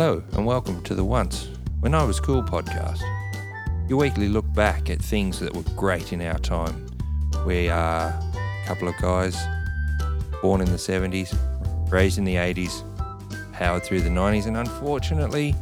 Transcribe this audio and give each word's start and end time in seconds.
Hello, 0.00 0.22
and 0.34 0.46
welcome 0.46 0.80
to 0.84 0.94
the 0.94 1.02
Once 1.02 1.48
When 1.80 1.92
I 1.92 2.04
Was 2.04 2.20
Cool 2.20 2.44
podcast. 2.44 3.00
Your 3.88 3.98
weekly 3.98 4.28
look 4.28 4.44
back 4.54 4.90
at 4.90 5.02
things 5.02 5.40
that 5.40 5.52
were 5.52 5.64
great 5.74 6.12
in 6.12 6.22
our 6.22 6.38
time. 6.38 6.86
We 7.44 7.68
are 7.68 8.10
a 8.10 8.64
couple 8.64 8.86
of 8.86 8.96
guys 8.98 9.36
born 10.40 10.60
in 10.60 10.68
the 10.68 10.76
70s, 10.76 11.36
raised 11.90 12.16
in 12.16 12.22
the 12.22 12.36
80s, 12.36 12.84
powered 13.52 13.82
through 13.82 14.02
the 14.02 14.08
90s, 14.08 14.46
and 14.46 14.56
unfortunately, 14.56 15.56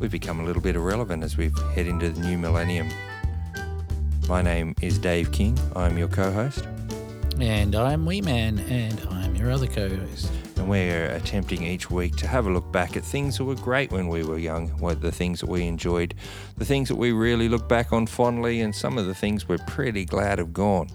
we've 0.00 0.12
become 0.12 0.40
a 0.40 0.44
little 0.44 0.60
bit 0.60 0.76
irrelevant 0.76 1.24
as 1.24 1.38
we 1.38 1.50
head 1.74 1.86
into 1.86 2.10
the 2.10 2.20
new 2.20 2.36
millennium. 2.36 2.90
My 4.28 4.42
name 4.42 4.74
is 4.82 4.98
Dave 4.98 5.32
King. 5.32 5.58
I'm 5.74 5.96
your 5.96 6.08
co 6.08 6.30
host. 6.30 6.68
And 7.40 7.74
I'm 7.74 8.04
Wee 8.04 8.20
Man, 8.20 8.58
and 8.58 9.00
I'm 9.08 9.34
your 9.34 9.50
other 9.50 9.66
co 9.66 9.88
host. 9.88 10.30
And 10.66 10.72
we're 10.72 11.10
attempting 11.10 11.62
each 11.62 11.92
week 11.92 12.16
to 12.16 12.26
have 12.26 12.48
a 12.48 12.50
look 12.50 12.72
back 12.72 12.96
at 12.96 13.04
things 13.04 13.38
that 13.38 13.44
were 13.44 13.54
great 13.54 13.92
when 13.92 14.08
we 14.08 14.24
were 14.24 14.36
young, 14.36 14.70
what 14.80 15.00
the 15.00 15.12
things 15.12 15.38
that 15.38 15.48
we 15.48 15.64
enjoyed, 15.64 16.12
the 16.56 16.64
things 16.64 16.88
that 16.88 16.96
we 16.96 17.12
really 17.12 17.48
look 17.48 17.68
back 17.68 17.92
on 17.92 18.08
fondly, 18.08 18.60
and 18.60 18.74
some 18.74 18.98
of 18.98 19.06
the 19.06 19.14
things 19.14 19.46
we're 19.46 19.58
pretty 19.68 20.04
glad 20.04 20.40
have 20.40 20.52
gone. 20.52 20.88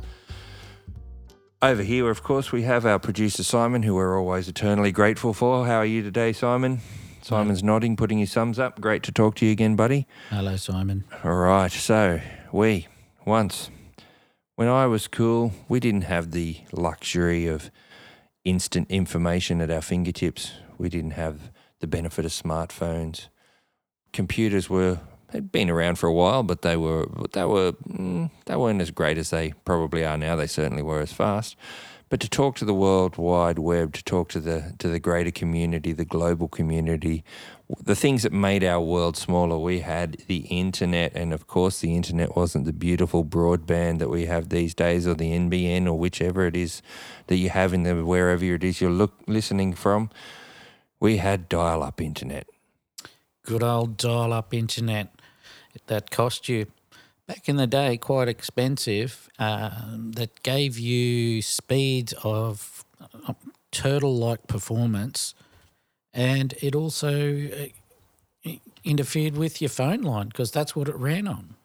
Over 1.62 1.84
here, 1.84 2.10
of 2.10 2.22
course, 2.22 2.52
we 2.52 2.64
have 2.64 2.86
our 2.86 3.00
producer 3.00 3.44
Simon, 3.44 3.84
who 3.84 3.96
we're 3.96 4.20
always 4.20 4.50
eternally 4.50 4.92
grateful 4.92 5.34
for. 5.34 5.66
How 5.66 5.78
are 5.78 5.86
you 5.86 6.04
today, 6.04 6.34
Simon? 6.34 6.82
Simon's 7.22 7.64
nodding, 7.64 7.96
putting 7.96 8.18
his 8.18 8.34
thumbs 8.34 8.60
up. 8.60 8.82
Great 8.82 9.04
to 9.04 9.14
talk 9.14 9.36
to 9.36 9.46
you 9.46 9.54
again, 9.54 9.78
buddy. 9.78 10.06
Hello, 10.32 10.58
Simon. 10.58 11.06
All 11.24 11.32
right, 11.32 11.72
so 11.72 12.20
we 12.52 12.88
once, 13.24 13.70
when 14.56 14.68
I 14.68 14.86
was 14.88 15.08
cool, 15.08 15.54
we 15.70 15.80
didn't 15.80 16.02
have 16.02 16.32
the 16.32 16.58
luxury 16.74 17.48
of 17.48 17.72
instant 18.44 18.90
information 18.90 19.62
at 19.62 19.70
our 19.70 19.82
fingertips. 19.82 20.54
We 20.78 20.90
didn't 20.90 21.12
have 21.12 21.52
the 21.80 21.88
benefit 21.88 22.26
of 22.26 22.32
smartphones. 22.32 23.28
Computers 24.14 24.70
were 24.70 25.00
they'd 25.32 25.52
been 25.52 25.70
around 25.70 25.96
for 25.96 26.08
a 26.08 26.14
while, 26.14 26.44
but 26.44 26.62
they 26.62 26.78
were 26.78 27.08
they 27.34 27.46
were 27.46 27.74
mm, 27.74 28.30
they 28.46 28.56
weren't 28.56 28.82
as 28.82 28.92
great 28.92 29.18
as 29.18 29.30
they 29.30 29.54
probably 29.66 30.06
are 30.06 30.18
now. 30.18 30.36
They 30.36 30.48
certainly 30.48 30.84
were 30.84 31.02
as 31.02 31.14
fast. 31.14 31.56
But 32.12 32.20
to 32.20 32.30
talk 32.30 32.58
to 32.58 32.66
the 32.66 32.74
World 32.74 33.16
Wide 33.16 33.58
Web, 33.58 33.94
to 33.94 34.04
talk 34.04 34.28
to 34.32 34.42
the 34.42 34.74
to 34.80 34.90
the 34.90 35.00
greater 35.00 35.32
community, 35.32 35.94
the 35.94 36.04
global 36.04 36.50
community, 36.50 37.24
the 37.82 37.96
things 37.96 38.24
that 38.24 38.34
made 38.34 38.66
our 38.66 38.82
world 38.82 39.16
smaller, 39.16 39.58
we 39.58 39.80
had 39.80 40.18
the 40.28 40.40
internet, 40.50 41.14
and 41.16 41.32
of 41.32 41.48
course, 41.48 41.80
the 41.80 41.96
internet 41.96 42.36
wasn't 42.36 42.66
the 42.66 42.74
beautiful 42.74 43.24
broadband 43.24 44.00
that 44.00 44.10
we 44.10 44.26
have 44.26 44.50
these 44.50 44.74
days, 44.74 45.08
or 45.08 45.14
the 45.14 45.32
NBN, 45.32 45.86
or 45.88 45.98
whichever 45.98 46.46
it 46.46 46.58
is 46.58 46.82
that 47.28 47.38
you 47.38 47.50
have 47.50 47.74
in 47.74 47.84
the 47.84 48.04
wherever 48.04 48.44
it 48.44 48.64
is 48.66 48.82
you're 48.82 48.92
look, 48.92 49.14
listening 49.26 49.74
from. 49.74 50.10
We 51.00 51.16
had 51.16 51.48
dial-up 51.48 52.02
internet. 52.02 52.46
Good 53.46 53.64
old 53.64 53.96
dial 53.96 54.34
up 54.34 54.54
internet 54.54 55.16
that 55.88 56.12
cost 56.12 56.50
you 56.50 56.66
back 57.32 57.48
in 57.48 57.56
the 57.56 57.68
day 57.68 57.96
quite 57.96 58.28
expensive, 58.28 59.30
um, 59.40 60.12
that 60.16 60.44
gave 60.44 60.78
you 60.78 61.42
speeds 61.42 62.14
of 62.24 62.84
uh, 63.28 63.34
turtle 63.72 64.18
like 64.18 64.48
performance 64.48 65.34
and 66.14 66.54
it 66.62 66.76
also 66.76 67.48
uh, 68.46 68.52
interfered 68.84 69.38
with 69.38 69.62
your 69.62 69.70
phone 69.70 70.02
line 70.02 70.28
because 70.28 70.52
that's 70.52 70.76
what 70.76 70.90
it 70.90 70.96
ran 70.96 71.26
on. 71.26 71.56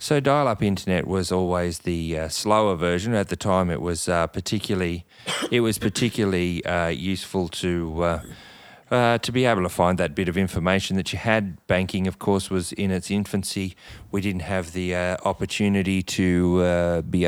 So 0.00 0.18
dial-up 0.18 0.60
internet 0.60 1.06
was 1.06 1.30
always 1.30 1.80
the 1.80 2.18
uh, 2.18 2.28
slower 2.28 2.74
version. 2.74 3.14
At 3.14 3.28
the 3.28 3.36
time, 3.36 3.70
it 3.70 3.80
was 3.80 4.08
uh, 4.08 4.26
particularly 4.26 5.04
it 5.52 5.60
was 5.60 5.78
particularly 5.78 6.64
uh, 6.64 6.88
useful 6.88 7.48
to. 7.48 8.20
Uh, 8.92 9.02
uh, 9.02 9.18
to 9.18 9.32
be 9.32 9.44
able 9.44 9.62
to 9.62 9.68
find 9.68 9.98
that 9.98 10.14
bit 10.14 10.28
of 10.28 10.36
information 10.36 10.96
that 10.96 11.12
you 11.12 11.18
had, 11.18 11.66
banking, 11.66 12.06
of 12.06 12.18
course, 12.18 12.50
was 12.50 12.72
in 12.72 12.90
its 12.90 13.10
infancy. 13.10 13.74
We 14.10 14.20
didn't 14.20 14.42
have 14.42 14.72
the 14.72 14.94
uh, 14.94 15.16
opportunity 15.24 16.02
to 16.02 17.02
be, 17.02 17.20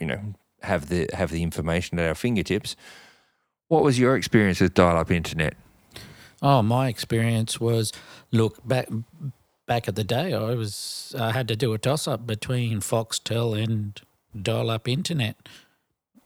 you 0.00 0.06
know, 0.06 0.20
have 0.62 0.88
the 0.88 1.08
have 1.12 1.30
the 1.30 1.42
information 1.42 1.98
at 1.98 2.08
our 2.08 2.14
fingertips. 2.14 2.76
What 3.68 3.82
was 3.82 3.98
your 3.98 4.16
experience 4.16 4.60
with 4.60 4.74
dial-up 4.74 5.10
internet? 5.10 5.54
Oh, 6.42 6.62
my 6.62 6.88
experience 6.88 7.60
was 7.60 7.92
look 8.32 8.66
back 8.66 8.88
back 9.66 9.88
at 9.88 9.96
the 9.96 10.04
day. 10.04 10.32
I 10.34 10.54
was 10.54 11.14
I 11.18 11.32
had 11.32 11.48
to 11.48 11.56
do 11.56 11.72
a 11.74 11.78
toss 11.78 12.08
up 12.08 12.26
between 12.26 12.80
Foxtel 12.80 13.62
and 13.62 14.00
dial 14.40 14.70
up 14.70 14.88
internet. 14.88 15.36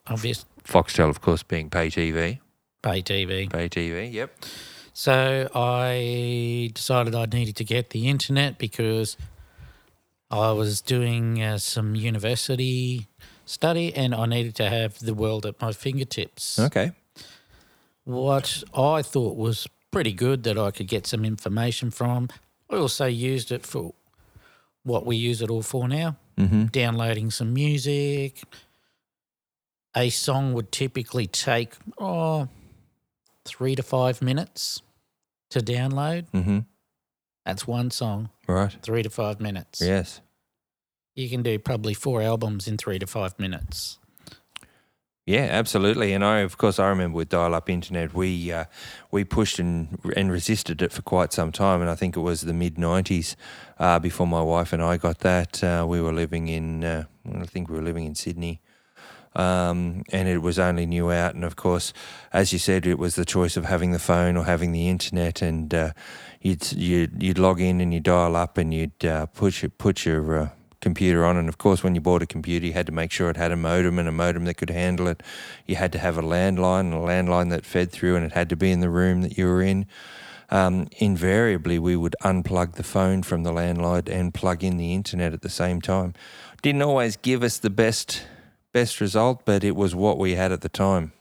Obvious 0.07 0.45
Foxtel, 0.65 1.09
of 1.09 1.21
course, 1.21 1.43
being 1.43 1.71
pay 1.71 1.89
TV. 1.89 2.41
Pay 2.83 3.03
TV. 3.03 3.51
Pay 3.51 3.69
TV. 3.69 4.13
Yep. 4.13 4.45
So 4.93 5.49
I 5.55 6.71
decided 6.75 7.15
I 7.15 7.27
needed 7.27 7.57
to 7.57 7.65
get 7.65 7.91
the 7.91 8.09
internet 8.09 8.59
because 8.59 9.17
I 10.31 10.53
was 10.53 10.81
doing 10.81 11.43
uh, 11.43 11.59
some 11.59 11.95
university 11.95 13.09
study 13.45 13.95
and 13.95 14.15
I 14.15 14.27
needed 14.27 14.55
to 14.57 14.69
have 14.69 14.99
the 14.99 15.15
world 15.15 15.47
at 15.47 15.61
my 15.61 15.73
fingertips. 15.73 16.59
Okay. 16.59 16.93
What 18.05 18.63
I 18.75 19.03
thought 19.03 19.37
was 19.37 19.69
pretty 19.91 20.13
good 20.13 20.43
that 20.45 20.59
I 20.59 20.71
could 20.71 20.89
get 20.89 21.07
some 21.07 21.25
information 21.25 21.91
from. 21.91 22.29
I 22.71 22.77
also 22.77 23.07
used 23.07 23.53
it 23.53 23.65
for 23.65 23.95
what 24.83 25.07
we 25.07 25.17
use 25.17 25.43
it 25.43 25.51
all 25.51 25.63
for 25.63 25.89
now 25.89 26.17
mm-hmm. 26.39 26.67
downloading 26.67 27.31
some 27.31 27.53
music. 27.53 28.43
A 29.97 30.11
song 30.11 30.53
would 30.53 30.71
typically 30.71 31.27
take, 31.27 31.75
oh, 31.99 32.49
three 33.49 33.75
to 33.75 33.83
five 33.83 34.23
minutes 34.23 34.83
to 35.51 35.61
download. 35.61 36.27
Mm-hmm. 36.33 36.61
That's 37.45 37.67
one 37.67 37.91
song. 37.91 38.31
Right. 38.47 38.77
Three 38.83 39.03
to 39.03 39.11
five 39.11 39.41
minutes. 39.41 39.81
Yes. 39.81 40.21
You 41.15 41.29
can 41.29 41.43
do 41.43 41.59
probably 41.59 41.95
four 41.95 42.23
albums 42.23 42.69
in 42.69 42.77
three 42.77 42.99
to 42.99 43.07
five 43.07 43.39
minutes. 43.39 43.99
Yeah, 45.29 45.47
absolutely. 45.51 46.15
And 46.15 46.25
I, 46.25 46.39
of 46.39 46.57
course, 46.57 46.79
I 46.79 46.89
remember 46.89 47.17
with 47.17 47.29
dial-up 47.29 47.69
internet, 47.69 48.15
we 48.15 48.51
uh, 48.51 48.65
we 49.11 49.25
pushed 49.25 49.59
and 49.59 49.99
and 50.17 50.33
resisted 50.33 50.81
it 50.81 50.91
for 50.91 51.03
quite 51.03 51.35
some 51.35 51.53
time. 51.53 51.83
And 51.83 51.91
I 51.91 51.97
think 51.97 52.17
it 52.17 52.21
was 52.21 52.43
the 52.43 52.55
mid 52.55 52.77
'90s 52.77 53.37
uh, 53.79 53.99
before 53.99 54.27
my 54.27 54.41
wife 54.41 54.73
and 54.73 54.83
I 54.83 54.97
got 54.97 55.19
that. 55.19 55.63
Uh, 55.63 55.85
we 55.87 56.01
were 56.01 56.15
living 56.15 56.49
in, 56.49 56.83
uh, 56.83 57.05
I 57.31 57.45
think 57.45 57.69
we 57.69 57.77
were 57.77 57.83
living 57.83 58.07
in 58.07 58.15
Sydney. 58.15 58.63
Um, 59.37 60.03
and 60.11 60.29
it 60.29 60.39
was 60.39 60.59
only 60.59 60.87
new 60.87 61.13
out, 61.13 61.35
and 61.35 61.45
of 61.45 61.55
course, 61.55 61.93
as 62.33 62.53
you 62.53 62.59
said, 62.59 62.87
it 62.87 62.99
was 62.99 63.15
the 63.15 63.25
choice 63.25 63.57
of 63.57 63.67
having 63.67 63.93
the 63.93 63.99
phone 63.99 64.37
or 64.37 64.45
having 64.45 64.73
the 64.73 64.89
internet, 64.89 65.43
and 65.43 65.73
uh, 65.73 65.93
you'd, 66.41 66.73
you'd 66.73 67.23
you'd 67.23 67.39
log 67.39 67.61
in 67.61 67.81
and 67.81 67.95
you 67.95 68.01
dial 68.01 68.35
up, 68.35 68.59
and 68.59 68.75
you'd 68.75 69.05
uh, 69.05 69.27
put 69.27 69.63
your 69.63 69.71
put 69.71 70.05
your 70.05 70.51
computer 70.81 71.25
on. 71.25 71.37
And 71.37 71.49
of 71.49 71.59
course, 71.59 71.83
when 71.83 71.95
you 71.95 72.01
bought 72.01 72.23
a 72.23 72.27
computer, 72.27 72.67
you 72.67 72.73
had 72.73 72.87
to 72.87 72.93
make 72.93 73.13
sure 73.13 73.31
it 73.31 73.37
had 73.37 73.53
a 73.53 73.57
modem 73.57 73.99
and 73.99 74.09
a 74.09 74.13
modem 74.13 74.45
that 74.45 74.57
could 74.57 74.71
handle 74.71 75.09
it. 75.09 75.23
You 75.67 75.77
had 75.77 75.93
to 75.93 75.99
have 75.99 76.19
a 76.19 76.23
landline 76.23 76.81
and 76.81 76.95
a 76.95 76.97
landline 76.97 77.51
that 77.51 77.67
fed 77.67 77.91
through, 77.93 78.17
and 78.17 78.25
it 78.25 78.33
had 78.33 78.49
to 78.49 78.57
be 78.57 78.71
in 78.71 78.81
the 78.81 78.91
room 78.91 79.23
that 79.23 79.37
you 79.37 79.47
were 79.47 79.63
in. 79.63 79.87
Um, 80.51 80.89
invariably, 80.97 81.79
we 81.79 81.95
would 81.95 82.17
unplug 82.25 82.75
the 82.75 82.83
phone 82.83 83.23
from 83.23 83.43
the 83.43 83.53
landline 83.53 84.09
and 84.09 84.33
plug 84.33 84.65
in 84.65 84.79
the 84.79 84.95
internet 84.95 85.35
at 85.35 85.43
the 85.43 85.51
same 85.51 85.81
time. 85.81 86.15
Didn't 86.63 86.83
always 86.83 87.17
give 87.17 87.43
us 87.43 87.59
the 87.59 87.71
best 87.71 88.27
best 88.73 89.01
result, 89.01 89.43
but 89.45 89.65
it 89.65 89.77
was 89.77 89.95
what 89.95 90.19
we 90.19 90.35
had 90.35 90.53
at 90.53 90.61
the 90.61 90.69
time. 90.69 91.13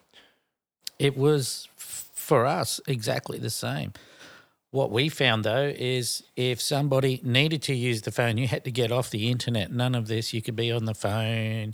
It 0.99 1.17
was 1.17 1.67
for 1.77 2.45
us 2.45 2.81
exactly 2.87 3.39
the 3.39 3.49
same. 3.49 3.93
What 4.71 4.91
we 4.91 5.07
found 5.09 5.43
though 5.43 5.73
is 5.75 6.23
if 6.35 6.59
somebody 6.61 7.21
needed 7.23 7.61
to 7.63 7.73
use 7.73 8.01
the 8.01 8.11
phone, 8.11 8.37
you 8.37 8.47
had 8.47 8.65
to 8.65 8.71
get 8.71 8.91
off 8.91 9.09
the 9.09 9.29
internet. 9.31 9.71
None 9.71 9.95
of 9.95 10.07
this. 10.07 10.33
You 10.33 10.41
could 10.41 10.55
be 10.55 10.71
on 10.71 10.85
the 10.85 10.93
phone 10.93 11.73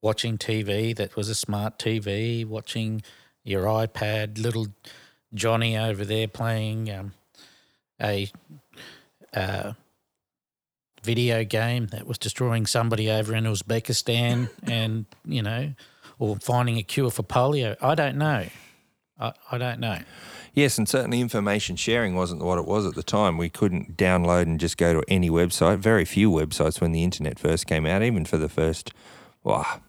watching 0.00 0.36
TV 0.36 0.94
that 0.96 1.14
was 1.14 1.28
a 1.28 1.34
smart 1.34 1.78
TV, 1.78 2.44
watching 2.44 3.02
your 3.44 3.64
iPad, 3.64 4.42
little 4.42 4.66
Johnny 5.32 5.78
over 5.78 6.04
there 6.04 6.28
playing 6.28 6.90
um, 6.90 7.12
a 8.00 8.30
uh, 9.32 9.72
video 11.02 11.44
game 11.44 11.86
that 11.88 12.06
was 12.06 12.18
destroying 12.18 12.66
somebody 12.66 13.10
over 13.10 13.34
in 13.34 13.44
Uzbekistan 13.44 14.50
and, 14.64 15.06
you 15.24 15.42
know, 15.42 15.74
or 16.18 16.36
finding 16.36 16.78
a 16.78 16.82
cure 16.82 17.10
for 17.10 17.22
polio. 17.22 17.76
I 17.80 17.94
don't 17.94 18.16
know. 18.16 18.46
I, 19.18 19.32
I 19.50 19.58
don't 19.58 19.80
know. 19.80 19.98
Yes, 20.54 20.76
and 20.76 20.86
certainly 20.86 21.20
information 21.20 21.76
sharing 21.76 22.14
wasn't 22.14 22.42
what 22.42 22.58
it 22.58 22.66
was 22.66 22.84
at 22.84 22.94
the 22.94 23.02
time. 23.02 23.38
We 23.38 23.48
couldn't 23.48 23.96
download 23.96 24.42
and 24.42 24.60
just 24.60 24.76
go 24.76 24.92
to 24.92 25.02
any 25.08 25.30
website. 25.30 25.78
Very 25.78 26.04
few 26.04 26.30
websites 26.30 26.80
when 26.80 26.92
the 26.92 27.02
internet 27.02 27.38
first 27.38 27.66
came 27.66 27.86
out, 27.86 28.02
even 28.02 28.26
for 28.26 28.36
the 28.36 28.50
first, 28.50 28.92
well, 29.42 29.80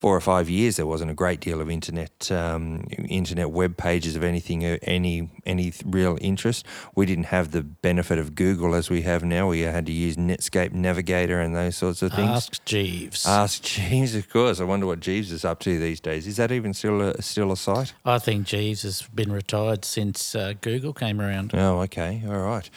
four 0.00 0.16
or 0.16 0.20
five 0.20 0.48
years, 0.48 0.76
there 0.76 0.86
wasn't 0.86 1.10
a 1.10 1.14
great 1.14 1.40
deal 1.40 1.60
of 1.60 1.70
internet 1.70 2.30
um, 2.32 2.86
internet 3.08 3.50
web 3.50 3.76
pages 3.76 4.16
of 4.16 4.24
anything 4.24 4.64
uh, 4.64 4.78
any 4.82 5.30
any 5.44 5.72
real 5.84 6.16
interest. 6.20 6.64
We 6.94 7.06
didn't 7.06 7.24
have 7.24 7.50
the 7.50 7.62
benefit 7.62 8.18
of 8.18 8.34
Google 8.34 8.74
as 8.74 8.88
we 8.88 9.02
have 9.02 9.22
now. 9.22 9.48
We 9.48 9.60
had 9.60 9.86
to 9.86 9.92
use 9.92 10.16
Netscape 10.16 10.72
Navigator 10.72 11.40
and 11.40 11.54
those 11.54 11.76
sorts 11.76 12.02
of 12.02 12.12
things. 12.12 12.30
Ask 12.30 12.64
Jeeves. 12.64 13.26
Ask 13.26 13.62
Jeeves, 13.62 14.14
of 14.14 14.28
course. 14.30 14.60
I 14.60 14.64
wonder 14.64 14.86
what 14.86 15.00
Jeeves 15.00 15.30
is 15.30 15.44
up 15.44 15.60
to 15.60 15.78
these 15.78 16.00
days. 16.00 16.26
Is 16.26 16.36
that 16.36 16.50
even 16.50 16.72
still 16.72 17.00
a, 17.02 17.20
still 17.22 17.52
a 17.52 17.56
site? 17.56 17.92
I 18.04 18.18
think 18.18 18.46
Jeeves 18.46 18.82
has 18.82 19.02
been 19.02 19.30
retired 19.30 19.84
since 19.84 20.34
uh, 20.34 20.54
Google 20.60 20.94
came 20.94 21.20
around. 21.20 21.52
Oh, 21.54 21.80
okay, 21.82 22.22
all 22.26 22.40
right. 22.40 22.68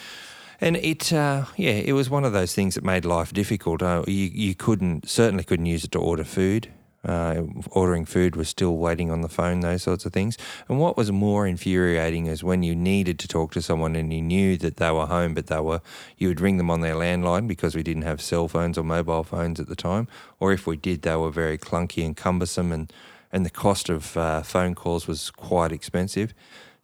And 0.60 0.78
it, 0.78 1.12
uh, 1.12 1.46
yeah, 1.58 1.72
it 1.72 1.94
was 1.94 2.10
one 2.10 2.24
of 2.24 2.32
those 2.32 2.54
things 2.54 2.76
that 2.76 2.84
made 2.84 3.04
life 3.06 3.34
difficult. 3.34 3.82
Uh, 3.82 4.04
you, 4.08 4.30
you 4.34 4.56
couldn't, 4.56 5.10
certainly 5.10 5.44
couldn't 5.44 5.66
use 5.66 5.84
it 5.84 5.92
to 5.92 6.00
order 6.00 6.24
food. 6.24 6.70
Uh, 7.06 7.44
ordering 7.72 8.06
food 8.06 8.36
was 8.38 8.48
still 8.48 8.78
waiting 8.78 9.12
on 9.12 9.22
the 9.22 9.28
phone, 9.28 9.60
those 9.60 9.84
sorts 9.84 10.06
of 10.06 10.14
things. 10.14 10.38
And 10.70 10.80
what 10.80 10.96
was 10.96 11.12
more 11.12 11.46
infuriating 11.46 12.28
is 12.28 12.44
when 12.44 12.64
you 12.64 12.76
needed 12.76 13.20
to 13.20 13.28
talk 13.28 13.52
to 13.54 13.62
someone 13.62 13.96
and 13.96 14.14
you 14.14 14.22
knew 14.22 14.58
that 14.58 14.78
they 14.78 14.90
were 14.90 15.08
home, 15.08 15.34
but 15.34 15.48
they 15.48 15.60
were, 15.60 15.82
you 16.18 16.30
would 16.30 16.40
ring 16.40 16.58
them 16.58 16.72
on 16.72 16.80
their 16.80 16.96
landline 16.96 17.48
because 17.48 17.76
we 17.76 17.84
didn't 17.84 18.04
have 18.04 18.22
cell 18.22 18.48
phones 18.48 18.78
or 18.78 18.84
mobile 18.84 19.24
phones 19.24 19.60
at 19.60 19.68
the 19.68 19.76
time. 19.76 20.08
Or 20.40 20.54
if 20.54 20.66
we 20.66 20.78
did, 20.78 21.02
they 21.02 21.16
were 21.16 21.32
very 21.32 21.58
clunky 21.58 22.06
and 22.06 22.16
cumbersome, 22.16 22.72
and, 22.72 22.92
and 23.34 23.46
the 23.46 23.50
cost 23.50 23.90
of 23.90 24.16
uh, 24.16 24.42
phone 24.42 24.74
calls 24.74 25.06
was 25.06 25.30
quite 25.30 25.74
expensive. 25.74 26.34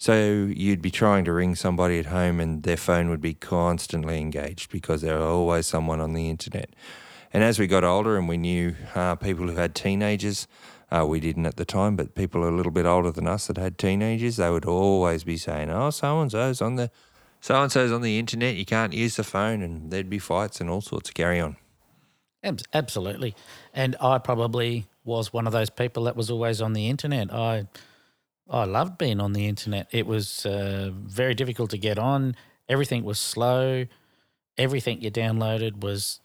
So 0.01 0.13
you'd 0.15 0.81
be 0.81 0.91
trying 0.91 1.25
to 1.25 1.33
ring 1.33 1.55
somebody 1.55 1.99
at 1.99 2.05
home 2.05 2.39
and 2.39 2.63
their 2.63 2.77
phone 2.77 3.09
would 3.09 3.19
be 3.19 3.33
constantly 3.33 4.17
engaged 4.19 4.71
because 4.71 5.01
there 5.01 5.17
was 5.19 5.27
always 5.27 5.67
someone 5.67 5.99
on 5.99 6.13
the 6.13 6.29
internet. 6.29 6.69
And 7.31 7.43
as 7.43 7.59
we 7.59 7.67
got 7.67 7.83
older 7.83 8.17
and 8.17 8.27
we 8.27 8.37
knew 8.37 8.75
uh, 8.95 9.15
people 9.15 9.47
who 9.47 9.55
had 9.55 9.75
teenagers, 9.75 10.47
uh, 10.91 11.05
we 11.07 11.19
didn't 11.19 11.45
at 11.45 11.57
the 11.57 11.65
time, 11.65 11.95
but 11.95 12.15
people 12.15 12.47
a 12.47 12.49
little 12.49 12.71
bit 12.71 12.85
older 12.85 13.11
than 13.11 13.27
us 13.27 13.47
that 13.47 13.57
had 13.57 13.77
teenagers, 13.77 14.37
they 14.37 14.49
would 14.49 14.65
always 14.65 15.23
be 15.23 15.37
saying, 15.37 15.69
"Oh, 15.69 15.91
so 15.91 16.21
and 16.21 16.31
so's 16.31 16.61
on 16.61 16.75
the 16.75 16.89
so 17.39 17.61
and 17.61 17.71
so's 17.71 17.91
on 17.91 18.01
the 18.01 18.17
internet. 18.17 18.55
You 18.55 18.65
can't 18.65 18.93
use 18.93 19.15
the 19.15 19.23
phone," 19.23 19.61
and 19.61 19.91
there'd 19.91 20.09
be 20.09 20.19
fights 20.19 20.59
and 20.59 20.69
all 20.69 20.81
sorts 20.81 21.09
of 21.09 21.15
carry 21.15 21.39
on. 21.39 21.57
Absolutely, 22.73 23.35
and 23.73 23.95
I 24.01 24.17
probably 24.17 24.87
was 25.03 25.31
one 25.31 25.45
of 25.45 25.53
those 25.53 25.69
people 25.69 26.05
that 26.05 26.15
was 26.15 26.31
always 26.31 26.61
on 26.61 26.73
the 26.73 26.89
internet. 26.89 27.31
I 27.31 27.67
I 28.49 28.63
loved 28.65 28.97
being 28.97 29.19
on 29.19 29.33
the 29.33 29.45
internet. 29.45 29.87
It 29.91 30.07
was 30.07 30.45
uh, 30.45 30.89
very 30.93 31.35
difficult 31.35 31.69
to 31.71 31.77
get 31.77 31.99
on. 31.99 32.35
Everything 32.67 33.03
was 33.03 33.19
slow. 33.19 33.85
Everything 34.57 35.01
you 35.01 35.11
downloaded 35.11 35.81
was 35.81 36.19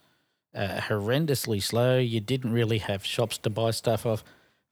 uh, 0.54 0.80
horrendously 0.88 1.62
slow. 1.62 1.98
You 1.98 2.20
didn't 2.20 2.52
really 2.52 2.78
have 2.78 3.04
shops 3.04 3.38
to 3.38 3.50
buy 3.50 3.70
stuff 3.72 4.06
off. 4.06 4.24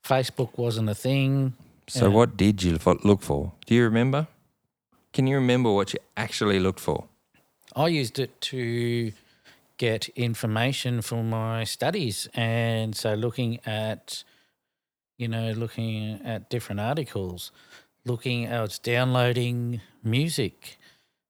Facebook 0.04 0.56
wasn't 0.56 0.88
a 0.88 0.94
thing. 0.94 1.54
So, 1.88 2.10
what 2.10 2.36
did 2.36 2.62
you 2.62 2.78
look 3.04 3.22
for? 3.22 3.52
Do 3.66 3.74
you 3.74 3.84
remember? 3.84 4.28
Can 5.12 5.26
you 5.26 5.36
remember 5.36 5.70
what 5.70 5.92
you 5.92 5.98
actually 6.16 6.58
looked 6.58 6.80
for? 6.80 7.04
I 7.74 7.88
used 7.88 8.18
it 8.18 8.40
to 8.42 9.12
get 9.76 10.08
information 10.10 11.02
for 11.02 11.22
my 11.22 11.64
studies. 11.64 12.28
And 12.34 12.96
so, 12.96 13.14
looking 13.14 13.60
at, 13.66 14.24
you 15.18 15.28
know, 15.28 15.52
looking 15.52 16.20
at 16.24 16.48
different 16.48 16.80
articles, 16.80 17.50
looking 18.04 18.46
at 18.46 18.78
downloading 18.82 19.80
music. 20.02 20.78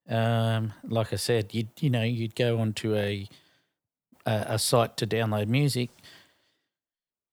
Um, 0.09 0.73
like 0.85 1.13
I 1.13 1.17
said, 1.17 1.55
you 1.55 1.69
you 1.79 1.91
know, 1.91 2.03
you'd 2.03 2.35
go 2.35 2.59
onto 2.59 2.95
a 2.95 3.29
a, 4.27 4.45
a 4.49 4.59
site 4.59 4.97
to 4.99 5.07
download 5.07 5.49
music, 5.49 5.91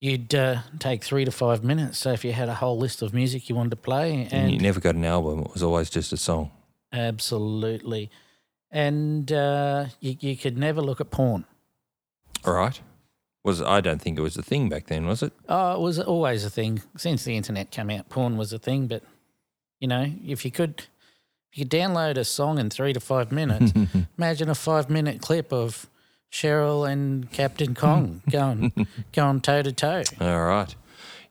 you'd 0.01 0.33
uh, 0.33 0.61
take 0.79 1.03
three 1.03 1.25
to 1.25 1.31
five 1.31 1.63
minutes. 1.63 1.99
So 1.99 2.11
if 2.11 2.23
you 2.23 2.31
had 2.31 2.49
a 2.49 2.55
whole 2.55 2.77
list 2.77 3.01
of 3.01 3.13
music 3.13 3.49
you 3.49 3.55
wanted 3.55 3.71
to 3.71 3.75
play, 3.77 4.13
and, 4.13 4.33
and 4.33 4.51
you 4.51 4.59
never 4.59 4.79
got 4.79 4.95
an 4.95 5.05
album, 5.05 5.41
it 5.41 5.53
was 5.53 5.63
always 5.63 5.89
just 5.89 6.13
a 6.13 6.17
song. 6.17 6.51
Absolutely, 6.91 8.09
and 8.71 9.31
uh, 9.31 9.85
you 9.99 10.15
you 10.19 10.35
could 10.35 10.57
never 10.57 10.81
look 10.81 11.01
at 11.01 11.11
porn. 11.11 11.45
All 12.45 12.53
right. 12.53 12.79
Was 13.43 13.61
I 13.61 13.79
don't 13.79 14.01
think 14.01 14.19
it 14.19 14.21
was 14.21 14.37
a 14.37 14.41
thing 14.41 14.67
back 14.69 14.87
then, 14.87 15.07
was 15.07 15.23
it? 15.23 15.31
Oh, 15.47 15.75
it 15.75 15.79
was 15.79 15.99
always 15.99 16.43
a 16.43 16.49
thing 16.49 16.81
since 16.97 17.23
the 17.23 17.37
internet 17.37 17.71
came 17.71 17.89
out. 17.89 18.09
Porn 18.09 18.37
was 18.37 18.51
a 18.51 18.59
thing, 18.59 18.87
but 18.87 19.01
you 19.79 19.87
know, 19.87 20.11
if 20.25 20.43
you 20.43 20.51
could, 20.51 20.83
if 21.51 21.57
you 21.57 21.65
could 21.65 21.71
download 21.71 22.17
a 22.17 22.25
song 22.25 22.59
in 22.59 22.69
three 22.69 22.91
to 22.91 22.99
five 22.99 23.31
minutes, 23.31 23.71
imagine 24.17 24.49
a 24.49 24.55
five 24.55 24.89
minute 24.89 25.21
clip 25.21 25.53
of 25.53 25.89
Cheryl 26.31 26.89
and 26.89 27.31
Captain 27.31 27.75
Kong 27.75 28.21
going 28.29 28.87
going 29.13 29.41
toe 29.41 29.61
to 29.61 29.71
toe. 29.71 30.03
All 30.19 30.45
right. 30.45 30.75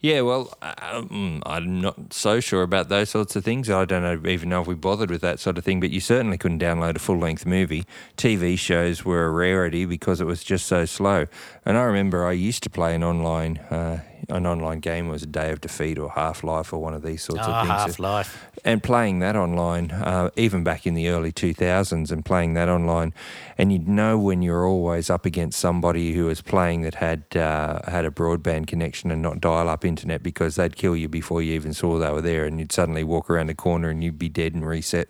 Yeah, 0.01 0.21
well, 0.21 0.57
um, 0.63 1.43
I'm 1.45 1.81
not 1.81 2.13
so 2.13 2.39
sure 2.39 2.63
about 2.63 2.89
those 2.89 3.11
sorts 3.11 3.35
of 3.35 3.45
things. 3.45 3.69
I 3.69 3.85
don't 3.85 4.03
know, 4.03 4.31
even 4.31 4.49
know 4.49 4.61
if 4.61 4.69
we 4.69 4.77
bothered 4.77 5.11
with 5.11 5.23
that 5.23 5.41
sort 5.41 5.59
of 5.59 5.65
thing, 5.65 5.81
but 5.81 5.91
you 5.91 5.99
certainly 5.99 6.39
couldn't 6.39 6.61
download 6.61 6.95
a 6.95 7.01
full 7.01 7.19
length 7.19 7.45
movie. 7.45 7.85
TV 8.17 8.57
shows 8.57 9.05
were 9.05 9.25
a 9.25 9.31
rarity 9.31 9.87
because 9.87 10.21
it 10.21 10.25
was 10.25 10.45
just 10.45 10.67
so 10.67 10.85
slow. 10.85 11.27
And 11.65 11.77
I 11.77 11.83
remember 11.83 12.25
I 12.25 12.31
used 12.33 12.63
to 12.63 12.71
play 12.71 12.95
an 12.95 13.03
online 13.03 13.59
uh, 13.59 14.03
an 14.29 14.47
online 14.47 14.81
game 14.81 15.09
was 15.09 15.23
a 15.23 15.27
Day 15.27 15.51
of 15.51 15.61
Defeat 15.61 15.99
or 15.99 16.11
Half 16.11 16.45
Life 16.45 16.73
or 16.73 16.81
one 16.81 16.93
of 16.93 17.03
these 17.03 17.23
sorts 17.23 17.43
oh, 17.47 17.51
of 17.51 17.67
things. 17.67 17.81
Half 17.81 17.99
Life. 17.99 18.47
And 18.65 18.83
playing 18.83 19.21
that 19.21 19.37
online, 19.37 19.91
uh, 19.91 20.31
even 20.37 20.63
back 20.63 20.87
in 20.87 20.95
the 20.95 21.09
early 21.09 21.33
2000s, 21.33 22.11
and 22.11 22.25
playing 22.25 22.55
that 22.55 22.69
online, 22.69 23.15
and 23.57 23.73
you'd 23.73 23.89
know 23.89 24.19
when 24.19 24.43
you're 24.43 24.67
always 24.67 25.09
up 25.09 25.25
against 25.25 25.59
somebody 25.59 26.13
who 26.13 26.27
was 26.27 26.43
playing 26.43 26.83
that 26.83 26.97
had 26.97 27.25
uh, 27.35 27.81
had 27.91 28.05
a 28.05 28.11
broadband 28.11 28.67
connection 28.67 29.11
and 29.11 29.23
not 29.23 29.41
dial-up 29.41 29.85
internet 29.85 30.23
because 30.23 30.57
they'd 30.57 30.77
kill 30.77 30.95
you 30.95 31.09
before 31.09 31.41
you 31.41 31.55
even 31.55 31.73
saw 31.73 31.99
they 31.99 32.11
were 32.11 32.21
there, 32.21 32.45
and 32.45 32.59
you'd 32.59 32.73
suddenly 32.73 33.05
walk 33.05 33.31
around 33.31 33.47
the 33.47 33.55
corner 33.55 33.89
and 33.89 34.05
you'd 34.05 34.19
be 34.19 34.29
dead 34.29 34.55
and 34.55 34.67
reset 34.67 35.09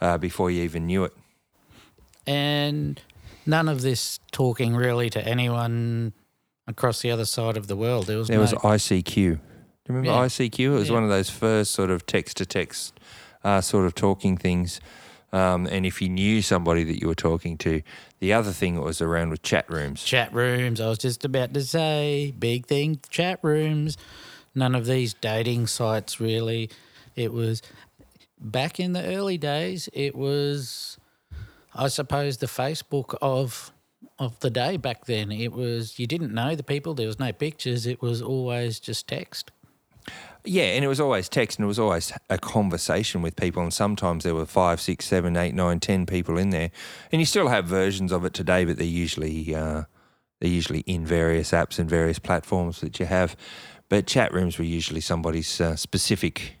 uh, 0.00 0.16
before 0.16 0.50
you 0.50 0.62
even 0.62 0.86
knew 0.86 1.04
it. 1.04 1.12
And 2.26 3.00
none 3.44 3.68
of 3.68 3.82
this 3.82 4.20
talking 4.32 4.74
really 4.74 5.10
to 5.10 5.22
anyone 5.22 6.14
across 6.66 7.02
the 7.02 7.10
other 7.10 7.24
side 7.24 7.56
of 7.56 7.66
the 7.66 7.76
world. 7.76 8.06
There 8.06 8.18
was 8.18 8.28
there 8.28 8.36
no, 8.38 8.42
was 8.42 8.52
ICQ. 8.52 9.14
Do 9.14 9.20
you 9.22 9.40
remember 9.88 10.10
Yeah. 10.10 10.26
ICQ? 10.26 10.58
It 10.60 10.68
was 10.78 10.88
Yeah. 10.88 10.94
one 10.94 11.04
of 11.04 11.10
those 11.10 11.30
first 11.30 11.72
sort 11.72 11.90
of 11.90 12.06
text 12.06 12.38
to 12.38 12.46
text 12.46 12.98
uh, 13.44 13.60
sort 13.60 13.84
of 13.86 13.94
talking 13.94 14.36
things. 14.38 14.80
Um, 15.32 15.66
and 15.66 15.84
if 15.84 16.00
you 16.00 16.08
knew 16.08 16.40
somebody 16.40 16.84
that 16.84 17.00
you 17.00 17.08
were 17.08 17.14
talking 17.14 17.58
to, 17.58 17.82
the 18.20 18.32
other 18.32 18.52
thing 18.52 18.76
that 18.76 18.82
was 18.82 19.02
around 19.02 19.30
with 19.30 19.42
chat 19.42 19.68
rooms. 19.68 20.02
chat 20.02 20.32
rooms. 20.32 20.80
I 20.80 20.88
was 20.88 20.98
just 20.98 21.24
about 21.24 21.52
to 21.54 21.62
say 21.62 22.32
big 22.38 22.66
thing 22.66 23.00
chat 23.10 23.40
rooms. 23.42 23.96
None 24.54 24.74
of 24.74 24.86
these 24.86 25.12
dating 25.14 25.66
sites 25.66 26.20
really. 26.20 26.70
It 27.16 27.32
was 27.32 27.60
back 28.40 28.78
in 28.80 28.92
the 28.92 29.04
early 29.04 29.36
days. 29.36 29.88
It 29.92 30.14
was, 30.14 30.96
I 31.74 31.88
suppose, 31.88 32.38
the 32.38 32.46
Facebook 32.46 33.16
of 33.20 33.72
of 34.18 34.38
the 34.40 34.50
day 34.50 34.76
back 34.76 35.06
then. 35.06 35.32
It 35.32 35.52
was 35.52 35.98
you 35.98 36.06
didn't 36.06 36.32
know 36.32 36.54
the 36.54 36.62
people. 36.62 36.94
There 36.94 37.06
was 37.06 37.18
no 37.18 37.32
pictures. 37.32 37.86
It 37.86 38.02
was 38.02 38.22
always 38.22 38.80
just 38.80 39.08
text. 39.08 39.50
Yeah, 40.46 40.64
and 40.64 40.84
it 40.84 40.88
was 40.88 41.00
always 41.00 41.30
text, 41.30 41.58
and 41.58 41.64
it 41.64 41.68
was 41.68 41.78
always 41.78 42.12
a 42.28 42.36
conversation 42.36 43.22
with 43.22 43.34
people. 43.34 43.62
And 43.62 43.72
sometimes 43.72 44.24
there 44.24 44.34
were 44.34 44.44
five, 44.44 44.78
six, 44.78 45.06
seven, 45.06 45.38
eight, 45.38 45.54
nine, 45.54 45.80
ten 45.80 46.04
people 46.04 46.36
in 46.36 46.50
there, 46.50 46.70
and 47.10 47.20
you 47.20 47.24
still 47.26 47.48
have 47.48 47.64
versions 47.64 48.12
of 48.12 48.24
it 48.26 48.34
today, 48.34 48.66
but 48.66 48.76
they're 48.76 48.86
usually 48.86 49.54
uh, 49.54 49.84
they're 50.40 50.50
usually 50.50 50.80
in 50.80 51.06
various 51.06 51.52
apps 51.52 51.78
and 51.78 51.88
various 51.88 52.18
platforms 52.18 52.80
that 52.82 53.00
you 53.00 53.06
have. 53.06 53.36
But 53.88 54.06
chat 54.06 54.34
rooms 54.34 54.58
were 54.58 54.64
usually 54.64 55.00
somebody's 55.00 55.60
uh, 55.60 55.76
specific 55.76 56.56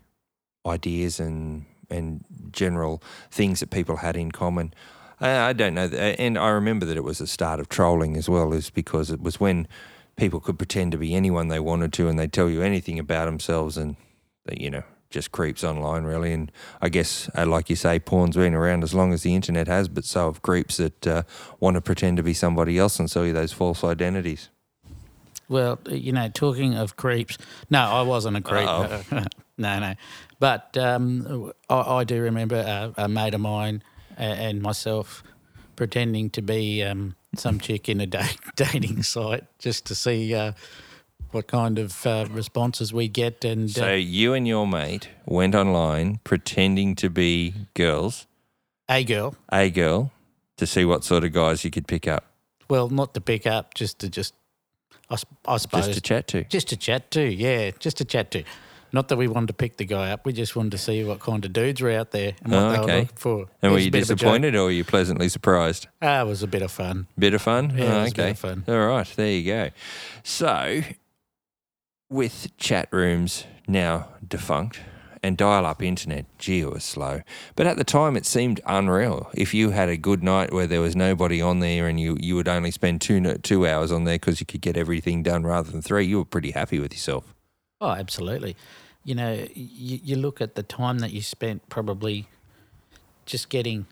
ideas 0.66 1.20
and 1.20 1.66
and 1.90 2.24
general 2.50 3.02
things 3.30 3.60
that 3.60 3.70
people 3.70 3.96
had 3.96 4.16
in 4.16 4.32
common. 4.32 4.72
I, 5.24 5.48
I 5.48 5.52
don't 5.54 5.74
know, 5.74 5.86
and 5.86 6.38
I 6.38 6.50
remember 6.50 6.84
that 6.86 6.96
it 6.96 7.04
was 7.04 7.18
the 7.18 7.26
start 7.26 7.58
of 7.58 7.68
trolling 7.68 8.16
as 8.16 8.28
well, 8.28 8.52
is 8.52 8.68
because 8.68 9.10
it 9.10 9.22
was 9.22 9.40
when 9.40 9.66
people 10.16 10.38
could 10.38 10.58
pretend 10.58 10.92
to 10.92 10.98
be 10.98 11.14
anyone 11.14 11.48
they 11.48 11.60
wanted 11.60 11.92
to, 11.94 12.08
and 12.08 12.18
they'd 12.18 12.32
tell 12.32 12.50
you 12.50 12.62
anything 12.62 12.98
about 12.98 13.24
themselves, 13.24 13.78
and 13.78 13.96
they, 14.44 14.58
you 14.60 14.70
know, 14.70 14.82
just 15.08 15.32
creeps 15.32 15.64
online 15.64 16.04
really. 16.04 16.32
And 16.32 16.52
I 16.82 16.88
guess, 16.90 17.30
uh, 17.36 17.46
like 17.46 17.70
you 17.70 17.76
say, 17.76 17.98
porn's 17.98 18.36
been 18.36 18.52
around 18.52 18.82
as 18.82 18.92
long 18.92 19.12
as 19.12 19.22
the 19.22 19.34
internet 19.34 19.66
has, 19.66 19.88
but 19.88 20.04
so 20.04 20.26
have 20.26 20.42
creeps 20.42 20.76
that 20.76 21.06
uh, 21.06 21.22
want 21.58 21.76
to 21.76 21.80
pretend 21.80 22.18
to 22.18 22.22
be 22.22 22.34
somebody 22.34 22.78
else 22.78 22.98
and 22.98 23.10
sell 23.10 23.24
you 23.24 23.32
those 23.32 23.52
false 23.52 23.82
identities. 23.82 24.50
Well, 25.48 25.78
you 25.88 26.12
know, 26.12 26.28
talking 26.28 26.74
of 26.74 26.96
creeps, 26.96 27.38
no, 27.70 27.80
I 27.80 28.02
wasn't 28.02 28.36
a 28.36 28.40
creep. 28.40 29.26
No, 29.56 29.78
no. 29.78 29.94
But 30.40 30.76
um, 30.76 31.52
I, 31.70 31.80
I 31.98 32.02
do 32.02 32.20
remember 32.20 32.56
a, 32.56 33.04
a 33.04 33.08
mate 33.08 33.34
of 33.34 33.40
mine 33.40 33.84
and 34.16 34.62
myself 34.62 35.22
pretending 35.76 36.30
to 36.30 36.42
be 36.42 36.82
um, 36.82 37.14
some 37.36 37.58
chick 37.58 37.88
in 37.88 38.00
a 38.00 38.06
da- 38.06 38.26
dating 38.56 39.02
site 39.02 39.44
just 39.58 39.84
to 39.86 39.94
see 39.94 40.34
uh, 40.34 40.52
what 41.32 41.46
kind 41.48 41.78
of 41.78 42.06
uh, 42.06 42.26
responses 42.30 42.92
we 42.92 43.08
get. 43.08 43.44
And 43.44 43.70
So 43.70 43.88
uh, 43.88 43.92
you 43.92 44.34
and 44.34 44.46
your 44.46 44.66
mate 44.66 45.08
went 45.26 45.54
online 45.54 46.20
pretending 46.24 46.94
to 46.96 47.10
be 47.10 47.54
girls, 47.74 48.26
a 48.88 49.02
girl, 49.04 49.34
a 49.50 49.68
girl, 49.70 50.12
to 50.58 50.66
see 50.66 50.84
what 50.84 51.02
sort 51.04 51.24
of 51.24 51.32
guys 51.32 51.64
you 51.64 51.70
could 51.70 51.86
pick 51.88 52.06
up. 52.06 52.24
well, 52.68 52.88
not 52.88 53.14
to 53.14 53.20
pick 53.20 53.46
up, 53.46 53.74
just 53.74 53.98
to 54.00 54.08
just 54.08 54.34
I, 55.10 55.16
I 55.46 55.56
suppose 55.58 55.86
Just 55.86 55.96
to 55.96 56.00
chat 56.00 56.26
to. 56.28 56.44
just 56.44 56.68
to 56.68 56.76
chat 56.76 57.10
to, 57.10 57.22
yeah, 57.22 57.72
just 57.78 57.96
to 57.98 58.04
chat 58.04 58.30
to. 58.30 58.42
Not 58.94 59.08
that 59.08 59.16
we 59.16 59.26
wanted 59.26 59.48
to 59.48 59.52
pick 59.54 59.76
the 59.76 59.84
guy 59.84 60.12
up, 60.12 60.24
we 60.24 60.32
just 60.32 60.54
wanted 60.54 60.70
to 60.70 60.78
see 60.78 61.02
what 61.02 61.18
kind 61.18 61.44
of 61.44 61.52
dudes 61.52 61.80
were 61.80 61.90
out 61.90 62.12
there 62.12 62.34
and 62.44 62.52
what 62.52 62.62
Oh, 62.62 62.70
they 62.70 62.78
okay. 62.78 62.92
were 62.94 62.98
looking 63.00 63.16
for. 63.16 63.46
And 63.60 63.72
were 63.72 63.78
you 63.80 63.88
a 63.88 63.90
bit 63.90 64.02
of 64.04 64.10
a 64.10 64.14
joke. 64.14 64.18
disappointed 64.20 64.54
or 64.54 64.62
were 64.66 64.70
you 64.70 64.84
pleasantly 64.84 65.28
surprised? 65.28 65.88
Ah, 66.00 66.20
it 66.20 66.26
was 66.28 66.44
a 66.44 66.46
bit 66.46 66.62
of 66.62 66.70
fun. 66.70 67.08
Bit 67.18 67.34
of 67.34 67.42
fun? 67.42 67.74
Yeah, 67.76 67.84
Oh, 67.84 67.98
it 67.98 68.02
was 68.04 68.12
a 68.12 68.14
bit 68.14 68.22
okay. 68.22 68.30
of 68.30 68.38
fun. 68.38 68.64
All 68.68 68.86
right, 68.86 69.12
there 69.16 69.30
you 69.32 69.44
go. 69.52 69.70
So, 70.22 70.82
with 72.08 72.56
chat 72.56 72.88
rooms 72.92 73.44
now 73.66 74.10
defunct 74.26 74.80
and 75.24 75.36
dial 75.36 75.66
up 75.66 75.82
internet, 75.82 76.26
gee, 76.38 76.60
it 76.60 76.70
was 76.70 76.84
slow. 76.84 77.22
But 77.56 77.66
at 77.66 77.76
the 77.78 77.82
time, 77.84 78.16
it 78.16 78.26
seemed 78.26 78.60
unreal. 78.66 79.28
If 79.34 79.54
you 79.54 79.70
had 79.70 79.88
a 79.88 79.96
good 79.96 80.22
night 80.22 80.52
where 80.52 80.66
there 80.68 80.80
was 80.82 80.94
nobody 80.94 81.40
on 81.42 81.58
there 81.60 81.88
and 81.88 81.98
you, 81.98 82.16
you 82.20 82.36
would 82.36 82.46
only 82.46 82.70
spend 82.70 83.00
two, 83.00 83.20
two 83.38 83.66
hours 83.66 83.90
on 83.90 84.04
there 84.04 84.16
because 84.16 84.38
you 84.38 84.46
could 84.46 84.60
get 84.60 84.76
everything 84.76 85.24
done 85.24 85.42
rather 85.42 85.70
than 85.72 85.82
three, 85.82 86.04
you 86.06 86.18
were 86.18 86.24
pretty 86.24 86.52
happy 86.52 86.78
with 86.78 86.92
yourself. 86.92 87.33
Oh, 87.84 87.90
absolutely. 87.90 88.56
You 89.04 89.14
know, 89.14 89.46
you, 89.54 90.00
you 90.02 90.16
look 90.16 90.40
at 90.40 90.54
the 90.54 90.62
time 90.62 91.00
that 91.00 91.12
you 91.12 91.20
spent 91.20 91.68
probably 91.68 92.28
just 93.26 93.50
getting 93.50 93.84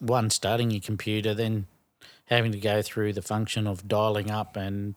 one 0.00 0.30
starting 0.30 0.72
your 0.72 0.80
computer, 0.80 1.32
then 1.32 1.68
having 2.24 2.50
to 2.50 2.58
go 2.58 2.82
through 2.82 3.12
the 3.12 3.22
function 3.22 3.68
of 3.68 3.86
dialing 3.86 4.32
up 4.32 4.56
and 4.56 4.96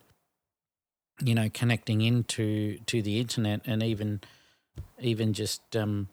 you 1.22 1.32
know 1.32 1.48
connecting 1.48 2.00
into 2.00 2.78
to 2.86 3.00
the 3.02 3.20
internet, 3.20 3.60
and 3.66 3.84
even 3.84 4.20
even 4.98 5.32
just 5.32 5.76
um, 5.76 6.08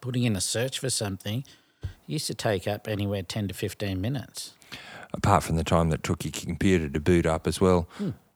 putting 0.00 0.22
in 0.22 0.36
a 0.36 0.40
search 0.40 0.78
for 0.78 0.90
something 0.90 1.42
used 2.06 2.28
to 2.28 2.34
take 2.34 2.68
up 2.68 2.86
anywhere 2.86 3.22
ten 3.24 3.48
to 3.48 3.54
fifteen 3.54 4.00
minutes. 4.00 4.54
apart 5.12 5.42
from 5.42 5.56
the 5.56 5.64
time 5.64 5.90
that 5.90 6.04
took 6.04 6.24
your 6.24 6.30
computer 6.32 6.88
to 6.88 7.00
boot 7.00 7.26
up 7.26 7.48
as 7.48 7.60
well, 7.60 7.88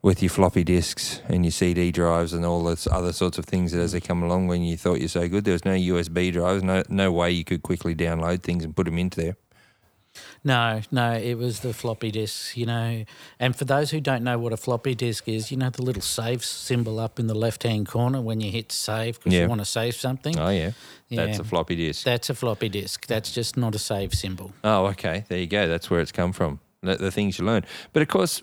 with 0.04 0.22
your 0.22 0.28
floppy 0.28 0.62
disks 0.62 1.22
and 1.28 1.46
your 1.46 1.50
CD 1.50 1.90
drives 1.90 2.34
and 2.34 2.44
all 2.44 2.62
those 2.62 2.86
other 2.86 3.10
sorts 3.10 3.38
of 3.38 3.46
things 3.46 3.72
that 3.72 3.80
as 3.80 3.92
they 3.92 4.00
come 4.00 4.22
along 4.22 4.46
when 4.46 4.62
you 4.62 4.76
thought 4.76 5.00
you're 5.00 5.08
so 5.08 5.26
good, 5.26 5.44
there 5.44 5.54
was 5.54 5.64
no 5.64 5.72
USB 5.72 6.30
drives, 6.30 6.62
no 6.62 6.82
no 6.90 7.10
way 7.10 7.30
you 7.30 7.42
could 7.42 7.62
quickly 7.62 7.94
download 7.94 8.42
things 8.42 8.62
and 8.64 8.76
put 8.76 8.84
them 8.84 8.98
into 8.98 9.18
there. 9.18 9.36
No, 10.44 10.82
no, 10.92 11.12
it 11.14 11.38
was 11.38 11.60
the 11.60 11.72
floppy 11.72 12.10
disk, 12.10 12.54
you 12.54 12.66
know. 12.66 13.04
And 13.40 13.56
for 13.56 13.64
those 13.64 13.90
who 13.90 14.00
don't 14.00 14.22
know 14.22 14.38
what 14.38 14.52
a 14.52 14.58
floppy 14.58 14.94
disk 14.94 15.26
is, 15.26 15.50
you 15.50 15.56
know 15.56 15.70
the 15.70 15.82
little 15.82 16.02
save 16.02 16.44
symbol 16.44 17.00
up 17.00 17.18
in 17.18 17.26
the 17.26 17.34
left 17.34 17.62
hand 17.62 17.88
corner 17.88 18.20
when 18.20 18.40
you 18.40 18.50
hit 18.50 18.70
save 18.72 19.18
because 19.18 19.32
Yeah. 19.32 19.44
you 19.44 19.48
want 19.48 19.62
to 19.62 19.64
save 19.64 19.94
something. 19.94 20.38
Oh 20.38 20.50
yeah, 20.50 20.72
that's 21.10 21.38
a 21.38 21.44
floppy 21.44 21.76
disk. 21.76 22.04
That's 22.04 22.28
a 22.28 22.34
floppy 22.34 22.68
disk. 22.68 23.06
That's 23.06 23.32
just 23.32 23.56
not 23.56 23.74
a 23.74 23.78
save 23.78 24.12
symbol. 24.12 24.52
Oh, 24.62 24.84
okay. 24.88 25.24
There 25.28 25.38
you 25.38 25.46
go. 25.46 25.66
That's 25.66 25.88
where 25.88 26.00
it's 26.00 26.12
come 26.12 26.32
from. 26.34 26.60
The, 26.82 26.96
the 26.96 27.10
things 27.10 27.38
you 27.38 27.46
learn. 27.46 27.64
But 27.94 28.02
of 28.02 28.08
course, 28.08 28.42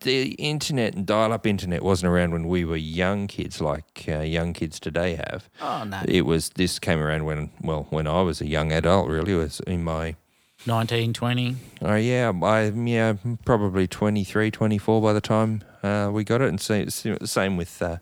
the 0.00 0.32
internet 0.32 0.94
and 0.94 1.06
dial-up 1.06 1.46
internet 1.46 1.82
wasn't 1.82 2.10
around 2.10 2.32
when 2.32 2.48
we 2.48 2.64
were 2.64 2.76
young 2.76 3.26
kids, 3.26 3.60
like 3.60 4.04
uh, 4.08 4.20
young 4.20 4.52
kids 4.52 4.80
today 4.80 5.14
have. 5.14 5.48
Oh, 5.60 5.84
no. 5.84 6.02
It 6.06 6.22
was. 6.22 6.50
This 6.50 6.78
came 6.78 6.98
around 6.98 7.24
when, 7.24 7.50
well, 7.62 7.86
when 7.90 8.06
I 8.06 8.22
was 8.22 8.40
a 8.40 8.46
young 8.46 8.72
adult. 8.72 9.08
Really, 9.08 9.32
it 9.32 9.36
was 9.36 9.60
in 9.60 9.84
my 9.84 10.16
1920. 10.64 11.56
Oh 11.82 11.96
yeah, 11.96 12.32
I 12.42 12.66
yeah 12.68 13.14
probably 13.44 13.88
23, 13.88 14.50
24 14.50 15.02
by 15.02 15.12
the 15.12 15.20
time 15.20 15.62
uh, 15.82 16.10
we 16.12 16.22
got 16.22 16.40
it, 16.40 16.48
and 16.48 16.58
the 16.58 17.26
same 17.26 17.56
with 17.56 17.82
uh, 17.82 17.96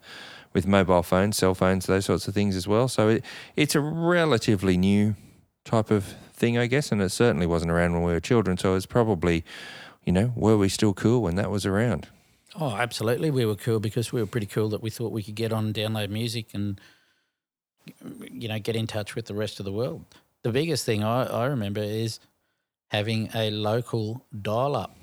with 0.53 0.67
mobile 0.67 1.03
phones, 1.03 1.37
cell 1.37 1.55
phones, 1.55 1.85
those 1.85 2.05
sorts 2.05 2.27
of 2.27 2.33
things 2.33 2.55
as 2.55 2.67
well. 2.67 2.87
So 2.87 3.09
it, 3.09 3.25
it's 3.55 3.75
a 3.75 3.79
relatively 3.79 4.77
new 4.77 5.15
type 5.63 5.91
of 5.91 6.15
thing, 6.33 6.57
I 6.57 6.67
guess, 6.67 6.91
and 6.91 7.01
it 7.01 7.09
certainly 7.09 7.45
wasn't 7.47 7.71
around 7.71 7.93
when 7.93 8.03
we 8.03 8.11
were 8.11 8.19
children. 8.19 8.57
So 8.57 8.75
it's 8.75 8.85
probably, 8.85 9.45
you 10.05 10.11
know, 10.13 10.33
were 10.35 10.57
we 10.57 10.69
still 10.69 10.93
cool 10.93 11.21
when 11.21 11.35
that 11.35 11.51
was 11.51 11.65
around? 11.65 12.07
Oh, 12.59 12.75
absolutely. 12.75 13.31
We 13.31 13.45
were 13.45 13.55
cool 13.55 13.79
because 13.79 14.11
we 14.11 14.19
were 14.19 14.27
pretty 14.27 14.47
cool 14.47 14.69
that 14.69 14.81
we 14.81 14.89
thought 14.89 15.11
we 15.11 15.23
could 15.23 15.35
get 15.35 15.53
on 15.53 15.67
and 15.67 15.73
download 15.75 16.09
music 16.09 16.47
and, 16.53 16.79
you 18.29 18.47
know, 18.47 18.59
get 18.59 18.75
in 18.75 18.87
touch 18.87 19.15
with 19.15 19.25
the 19.25 19.33
rest 19.33 19.59
of 19.59 19.65
the 19.65 19.71
world. 19.71 20.03
The 20.43 20.51
biggest 20.51 20.85
thing 20.85 21.03
I, 21.03 21.23
I 21.23 21.45
remember 21.45 21.81
is 21.81 22.19
having 22.89 23.29
a 23.33 23.51
local 23.51 24.25
dial 24.41 24.75
up 24.75 24.97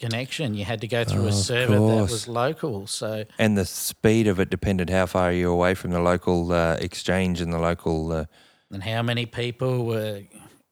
connection. 0.00 0.54
You 0.54 0.64
had 0.64 0.80
to 0.80 0.88
go 0.88 1.04
through 1.04 1.24
Oh, 1.24 1.28
a 1.28 1.32
server 1.32 1.74
that 1.74 2.02
was 2.10 2.26
local. 2.26 2.86
So, 2.86 3.24
And 3.38 3.56
the 3.56 3.66
speed 3.66 4.26
of 4.26 4.40
it 4.40 4.50
depended 4.50 4.90
how 4.90 5.06
far 5.06 5.32
you 5.32 5.46
were 5.48 5.52
away 5.52 5.74
from 5.74 5.90
the 5.90 6.00
local 6.00 6.52
uh, 6.52 6.76
exchange 6.80 7.40
and 7.40 7.52
the 7.52 7.58
local. 7.58 8.10
Uh, 8.12 8.24
and 8.72 8.82
how 8.82 9.02
many 9.02 9.26
people 9.26 9.84
were 9.84 10.22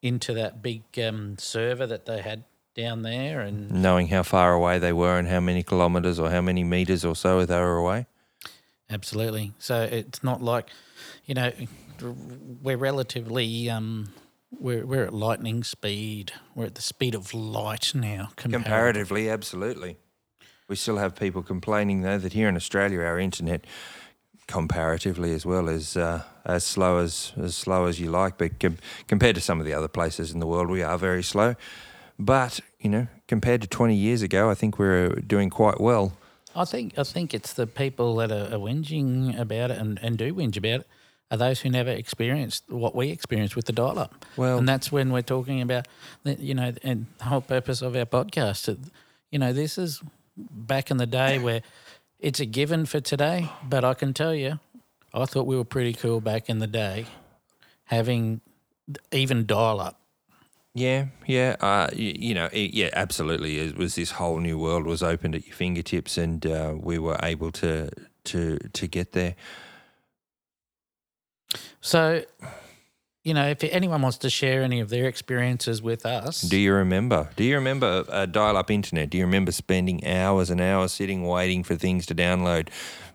into 0.02 0.32
that 0.34 0.62
big 0.62 0.82
um, 0.98 1.36
server 1.38 1.86
that 1.86 2.06
they 2.06 2.22
had 2.22 2.44
down 2.78 3.02
there 3.02 3.40
and 3.40 3.70
knowing 3.70 4.06
how 4.06 4.22
far 4.22 4.54
away 4.54 4.78
they 4.78 4.92
were 4.92 5.18
and 5.18 5.26
how 5.28 5.40
many 5.40 5.62
kilometres 5.62 6.18
or 6.18 6.30
how 6.30 6.40
many 6.40 6.62
metres 6.62 7.04
or 7.04 7.16
so 7.16 7.44
they 7.44 7.58
were 7.58 7.76
away. 7.76 8.06
Absolutely. 8.88 9.52
So 9.58 9.82
it's 9.82 10.22
not 10.22 10.40
like, 10.40 10.70
you 11.26 11.34
know, 11.34 11.50
we're 12.62 12.78
relatively 12.78 13.68
um, 13.68 14.10
we're 14.50 14.86
we're 14.86 15.04
at 15.04 15.12
lightning 15.12 15.64
speed. 15.64 16.32
We're 16.54 16.66
at 16.66 16.76
the 16.76 16.82
speed 16.82 17.14
of 17.14 17.34
light 17.34 17.94
now. 17.94 18.30
Comparatively. 18.36 18.52
Comparatively, 18.52 19.30
absolutely. 19.30 19.96
We 20.68 20.76
still 20.76 20.98
have 20.98 21.16
people 21.16 21.42
complaining 21.42 22.02
though 22.02 22.18
that 22.18 22.32
here 22.32 22.48
in 22.48 22.56
Australia 22.56 23.00
our 23.00 23.18
internet 23.18 23.66
comparatively 24.46 25.34
as 25.34 25.44
well 25.44 25.68
is 25.68 25.96
uh, 25.96 26.22
as 26.46 26.64
slow 26.64 26.98
as 26.98 27.32
as 27.36 27.56
slow 27.56 27.86
as 27.86 28.00
you 28.00 28.10
like, 28.10 28.38
but 28.38 28.58
com- 28.60 28.78
compared 29.06 29.34
to 29.34 29.40
some 29.40 29.60
of 29.60 29.66
the 29.66 29.74
other 29.74 29.88
places 29.88 30.32
in 30.32 30.40
the 30.40 30.46
world, 30.46 30.70
we 30.70 30.82
are 30.82 30.96
very 30.98 31.22
slow. 31.22 31.54
But 32.18 32.60
you 32.80 32.90
know, 32.90 33.06
compared 33.26 33.60
to 33.62 33.68
twenty 33.68 33.94
years 33.94 34.22
ago, 34.22 34.50
I 34.50 34.54
think 34.54 34.78
we're 34.78 35.06
uh, 35.12 35.20
doing 35.26 35.50
quite 35.50 35.80
well. 35.80 36.12
I 36.56 36.64
think 36.64 36.98
I 36.98 37.04
think 37.04 37.34
it's 37.34 37.52
the 37.52 37.66
people 37.66 38.16
that 38.16 38.32
are, 38.32 38.46
are 38.54 38.58
whinging 38.58 39.38
about 39.38 39.70
it 39.70 39.78
and, 39.78 39.98
and 40.02 40.16
do 40.18 40.34
whinge 40.34 40.56
about 40.56 40.80
it 40.80 40.86
are 41.30 41.36
those 41.36 41.60
who 41.60 41.68
never 41.68 41.90
experienced 41.90 42.64
what 42.68 42.94
we 42.96 43.10
experienced 43.10 43.54
with 43.54 43.66
the 43.66 43.72
dial 43.72 43.98
up. 43.98 44.24
Well- 44.36 44.56
and 44.58 44.66
that's 44.66 44.90
when 44.90 45.12
we're 45.12 45.20
talking 45.20 45.60
about, 45.60 45.86
the- 46.24 46.40
you 46.40 46.54
know, 46.54 46.72
and 46.82 47.04
the 47.18 47.24
whole 47.24 47.42
purpose 47.42 47.82
of 47.82 47.94
our 47.94 48.06
podcast. 48.06 48.78
You 49.30 49.38
know, 49.38 49.52
this 49.52 49.76
is 49.76 50.00
back 50.38 50.90
in 50.90 50.96
the 50.96 51.06
day 51.06 51.38
where 51.38 51.60
it's 52.18 52.40
a 52.40 52.46
given 52.46 52.86
for 52.86 53.00
today, 53.00 53.50
but 53.62 53.84
I 53.84 53.92
can 53.92 54.14
tell 54.14 54.34
you, 54.34 54.58
I 55.12 55.26
thought 55.26 55.46
we 55.46 55.54
were 55.54 55.64
pretty 55.64 55.92
cool 55.92 56.22
back 56.22 56.48
in 56.48 56.60
the 56.60 56.66
day, 56.66 57.04
having 57.84 58.40
even 59.12 59.44
dial 59.44 59.80
up. 59.80 59.97
Yeah, 60.78 61.06
yeah, 61.26 61.56
uh, 61.60 61.88
you, 61.92 62.14
you 62.16 62.34
know, 62.34 62.48
it, 62.52 62.72
yeah, 62.72 62.90
absolutely. 62.92 63.58
It 63.58 63.76
was 63.76 63.96
this 63.96 64.12
whole 64.12 64.38
new 64.38 64.56
world 64.56 64.86
was 64.86 65.02
opened 65.02 65.34
at 65.34 65.44
your 65.44 65.56
fingertips, 65.56 66.16
and 66.16 66.46
uh, 66.46 66.74
we 66.78 66.98
were 67.00 67.18
able 67.20 67.50
to 67.52 67.90
to 68.24 68.58
to 68.58 68.86
get 68.86 69.10
there. 69.10 69.34
So, 71.80 72.22
you 73.24 73.34
know, 73.34 73.48
if 73.48 73.64
anyone 73.64 74.02
wants 74.02 74.18
to 74.18 74.30
share 74.30 74.62
any 74.62 74.78
of 74.78 74.88
their 74.88 75.06
experiences 75.06 75.82
with 75.82 76.06
us, 76.06 76.42
Do 76.42 76.56
you 76.56 76.72
remember? 76.74 77.30
Do 77.34 77.42
you 77.42 77.56
remember 77.56 78.04
uh, 78.08 78.26
dial-up 78.26 78.70
internet? 78.70 79.10
Do 79.10 79.18
you 79.18 79.24
remember 79.24 79.50
spending 79.50 80.06
hours 80.06 80.48
and 80.48 80.60
hours 80.60 80.92
sitting 80.92 81.26
waiting 81.26 81.64
for 81.64 81.74
things 81.74 82.06
to 82.06 82.14
download, 82.14 82.68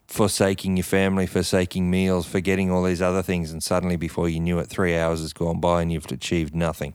forsaking 0.08 0.76
your 0.76 0.84
family, 0.84 1.28
forsaking 1.28 1.90
meals, 1.90 2.26
forgetting 2.26 2.72
all 2.72 2.84
these 2.84 3.02
other 3.02 3.24
things, 3.24 3.52
and 3.52 3.64
suddenly, 3.64 3.96
before 3.96 4.28
you 4.28 4.42
knew 4.42 4.60
it, 4.60 4.68
three 4.68 4.98
hours 4.98 5.22
has 5.22 5.32
gone 5.32 5.62
by 5.62 5.82
and 5.82 5.94
you've 5.94 6.12
achieved 6.12 6.54
nothing. 6.54 6.94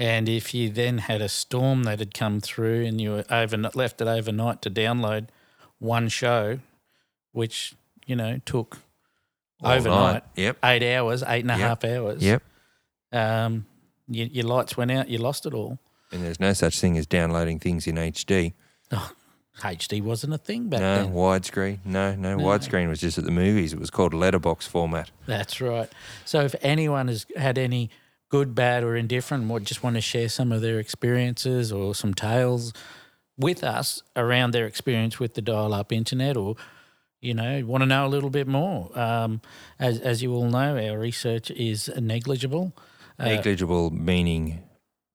And 0.00 0.30
if 0.30 0.54
you 0.54 0.70
then 0.70 0.96
had 0.98 1.20
a 1.20 1.28
storm 1.28 1.82
that 1.84 1.98
had 1.98 2.14
come 2.14 2.40
through 2.40 2.86
and 2.86 2.98
you 2.98 3.22
over, 3.30 3.56
left 3.74 4.00
it 4.00 4.08
overnight 4.08 4.62
to 4.62 4.70
download 4.70 5.26
one 5.78 6.08
show, 6.08 6.60
which, 7.32 7.74
you 8.06 8.16
know, 8.16 8.40
took 8.46 8.78
All 9.62 9.72
overnight. 9.72 10.22
Yep. 10.36 10.56
eight 10.64 10.94
hours, 10.96 11.22
eight 11.22 11.42
and 11.42 11.50
a 11.50 11.58
Yep. 11.58 11.68
half 11.68 11.84
hours. 11.84 12.22
Yep. 12.22 12.42
Um, 13.12 13.66
your, 14.08 14.26
your 14.28 14.44
lights 14.46 14.76
went 14.78 14.90
out, 14.90 15.08
you 15.10 15.18
lost 15.18 15.44
it 15.44 15.52
all. 15.52 15.78
And 16.12 16.22
there's 16.24 16.40
no 16.40 16.54
such 16.54 16.80
thing 16.80 16.96
as 16.96 17.06
downloading 17.06 17.58
things 17.58 17.86
in 17.86 17.96
HD. 17.96 18.54
Oh, 18.90 19.12
HD 19.58 20.02
wasn't 20.02 20.32
a 20.32 20.38
thing 20.38 20.70
back 20.70 20.80
then. 20.80 20.96
no 20.96 21.04
then. 21.08 21.14
widescreen. 21.14 21.78
No, 21.84 22.14
no, 22.14 22.36
No. 22.36 22.42
widescreen 22.44 22.88
was 22.88 23.00
just 23.00 23.18
at 23.18 23.24
the 23.24 23.30
movies. 23.30 23.74
It 23.74 23.78
was 23.78 23.90
called 23.90 24.14
letterbox 24.14 24.66
format. 24.66 25.10
That's 25.26 25.60
right. 25.60 25.90
So 26.24 26.40
if 26.40 26.54
anyone 26.62 27.08
has 27.08 27.26
had 27.36 27.58
any 27.58 27.90
good, 28.30 28.54
bad, 28.54 28.82
or 28.82 28.96
indifferent, 28.96 29.50
or 29.50 29.60
just 29.60 29.82
want 29.82 29.96
to 29.96 30.00
share 30.00 30.28
some 30.28 30.52
of 30.52 30.62
their 30.62 30.78
experiences 30.78 31.70
or 31.70 31.94
some 31.94 32.14
tales 32.14 32.72
with 33.36 33.62
us 33.62 34.02
around 34.16 34.52
their 34.52 34.66
experience 34.66 35.18
with 35.18 35.34
the 35.34 35.42
dial-up 35.42 35.92
internet, 35.92 36.36
or 36.36 36.56
you 37.20 37.34
know, 37.34 37.62
want 37.66 37.82
to 37.82 37.86
know 37.86 38.06
a 38.06 38.08
little 38.08 38.30
bit 38.30 38.46
more, 38.46 38.98
um, 38.98 39.42
as 39.78 40.00
as 40.00 40.22
you 40.22 40.32
all 40.32 40.48
know, 40.48 40.78
our 40.78 40.98
research 40.98 41.50
is 41.50 41.90
negligible. 42.00 42.72
Uh, 43.18 43.26
Negligible 43.26 43.90
meaning 43.90 44.62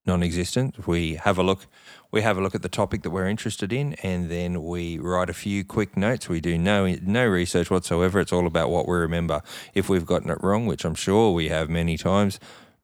non-existent. 0.06 0.88
We 0.88 1.16
have 1.16 1.40
a 1.40 1.44
look. 1.44 1.66
We 2.12 2.22
have 2.22 2.38
a 2.38 2.42
look 2.42 2.56
at 2.56 2.62
the 2.62 2.70
topic 2.70 3.02
that 3.02 3.10
we're 3.10 3.28
interested 3.28 3.74
in, 3.74 3.94
and 4.04 4.30
then 4.30 4.64
we 4.64 5.00
write 5.00 5.30
a 5.30 5.34
few 5.34 5.64
quick 5.64 5.98
notes. 5.98 6.30
We 6.30 6.40
do 6.40 6.58
no 6.58 6.96
no 7.02 7.26
research 7.26 7.72
whatsoever. 7.72 8.20
It's 8.20 8.32
all 8.32 8.46
about 8.46 8.70
what 8.70 8.88
we 8.88 8.96
remember. 8.98 9.42
If 9.74 9.90
we've 9.90 10.06
gotten 10.06 10.30
it 10.30 10.38
wrong, 10.42 10.68
which 10.68 10.86
I'm 10.86 10.96
sure 10.96 11.32
we 11.32 11.50
have 11.50 11.70
many 11.70 11.98
times, 11.98 12.40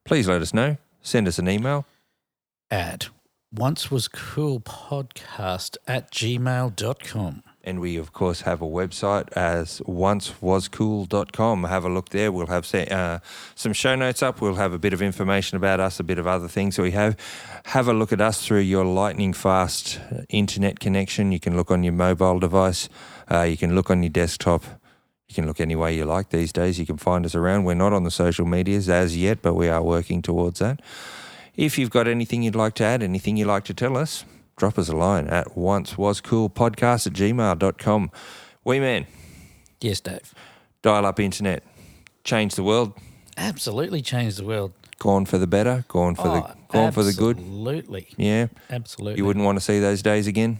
please 0.06 0.28
let 0.28 0.42
us 0.42 0.54
know. 0.54 0.78
Send 1.02 1.28
us 1.28 1.40
an 1.40 1.50
email. 1.50 1.86
at 2.70 3.10
once 3.54 3.92
was 3.92 4.08
cool 4.08 4.62
podcast 4.62 5.76
at 5.86 6.10
gmail.com. 6.12 7.44
And 7.64 7.80
we, 7.80 7.98
of 7.98 8.12
course, 8.12 8.42
have 8.42 8.62
a 8.62 8.66
website 8.66 9.32
as 9.34 9.82
oncewascool.com. 9.82 11.64
Have 11.66 11.86
a 11.86 11.90
look 11.90 12.10
there. 12.10 12.32
We'll 12.32 12.48
have 12.48 12.74
uh, 12.74 13.20
some 13.54 13.74
show 13.74 13.96
notes 13.96 14.24
up. 14.24 14.42
We'll 14.42 14.56
have 14.56 14.74
a 14.74 14.80
bit 14.80 14.94
of 14.94 15.02
information 15.02 15.58
about 15.58 15.80
us, 15.80 16.00
a 16.00 16.04
bit 16.04 16.18
of 16.18 16.26
other 16.26 16.48
things 16.48 16.78
that 16.78 16.82
we 16.82 16.92
have. 16.92 17.16
Have 17.66 17.88
a 17.88 17.94
look 17.94 18.12
at 18.12 18.22
us 18.22 18.44
through 18.44 18.62
your 18.62 18.86
lightning 18.86 19.34
fast 19.34 20.00
internet 20.30 20.80
connection. 20.80 21.32
You 21.32 21.40
can 21.40 21.56
look 21.56 21.70
on 21.70 21.84
your 21.84 21.94
mobile 21.94 22.40
device, 22.40 22.90
uh, 23.30 23.44
you 23.44 23.58
can 23.58 23.76
look 23.76 23.92
on 23.92 24.02
your 24.02 24.10
desktop. 24.10 24.64
You 25.32 25.36
can 25.36 25.48
look 25.48 25.62
any 25.62 25.78
way 25.78 25.96
you 25.96 26.04
like 26.04 26.30
these 26.30 26.52
days. 26.52 26.78
You 26.78 26.86
can 26.86 26.98
find 26.98 27.26
us 27.26 27.36
around. 27.36 27.64
We're 27.64 27.74
not 27.74 27.94
on 27.94 28.04
the 28.04 28.12
social 28.12 28.46
medias 28.46 28.90
as 28.90 29.16
yet, 29.16 29.42
but 29.42 29.54
we 29.54 29.70
are 29.70 29.82
working 29.82 30.22
towards 30.22 30.60
that. 30.60 30.82
If 31.56 31.78
you've 31.78 31.90
got 31.90 32.06
anything 32.06 32.44
you'd 32.44 32.54
like 32.54 32.74
to 32.76 32.84
add, 32.84 33.02
anything 33.02 33.38
you'd 33.38 33.48
like 33.48 33.64
to 33.66 33.74
tell 33.74 33.96
us, 33.96 34.26
drop 34.58 34.78
us 34.78 34.90
a 34.90 34.96
line 34.96 35.28
at 35.28 35.56
once 35.56 35.98
was 35.98 36.20
cool 36.20 36.50
podcast 36.50 37.08
at 37.08 37.14
gmail.com. 37.14 38.12
Wee 38.66 38.82
man. 38.82 39.08
Yes, 39.80 40.02
Dave. 40.02 40.34
Dial 40.82 41.06
up 41.06 41.18
internet. 41.18 41.64
Change 42.26 42.56
the 42.56 42.64
world. 42.64 42.92
Absolutely 43.38 44.02
change 44.02 44.36
the 44.36 44.44
world. 44.44 44.74
Gone 45.00 45.24
for 45.24 45.38
the 45.38 45.48
better. 45.48 45.86
Gone 45.88 46.16
for 46.16 46.28
oh, 46.28 46.34
the 46.34 46.56
gone 46.74 46.92
for 46.92 47.04
the 47.04 47.14
good. 47.14 47.38
Absolutely. 47.38 48.08
Yeah. 48.18 48.48
Absolutely. 48.70 49.18
You 49.18 49.26
wouldn't 49.26 49.46
want 49.46 49.58
to 49.58 49.64
see 49.64 49.80
those 49.80 50.02
days 50.02 50.28
again? 50.28 50.60